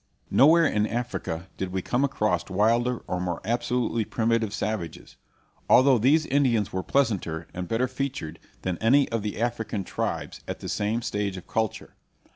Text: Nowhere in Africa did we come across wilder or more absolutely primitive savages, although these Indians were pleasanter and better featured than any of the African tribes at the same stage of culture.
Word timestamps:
Nowhere 0.31 0.65
in 0.65 0.87
Africa 0.87 1.47
did 1.57 1.71
we 1.71 1.83
come 1.83 2.03
across 2.03 2.49
wilder 2.49 3.03
or 3.05 3.21
more 3.21 3.39
absolutely 3.45 4.03
primitive 4.03 4.51
savages, 4.51 5.15
although 5.69 5.99
these 5.99 6.25
Indians 6.25 6.73
were 6.73 6.81
pleasanter 6.81 7.47
and 7.53 7.67
better 7.67 7.87
featured 7.87 8.39
than 8.63 8.79
any 8.79 9.07
of 9.09 9.21
the 9.21 9.39
African 9.39 9.83
tribes 9.83 10.41
at 10.47 10.59
the 10.59 10.69
same 10.69 11.03
stage 11.03 11.37
of 11.37 11.45
culture. 11.45 11.93